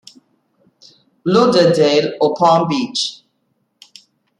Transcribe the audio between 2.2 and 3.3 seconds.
Palm Beach.